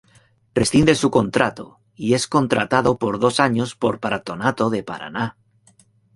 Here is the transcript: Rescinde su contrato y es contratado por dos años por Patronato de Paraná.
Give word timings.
Rescinde 0.55 0.95
su 0.95 1.11
contrato 1.11 1.77
y 1.93 2.15
es 2.15 2.25
contratado 2.27 2.97
por 2.97 3.19
dos 3.19 3.39
años 3.39 3.75
por 3.75 3.99
Patronato 3.99 4.71
de 4.71 4.81
Paraná. 4.81 5.37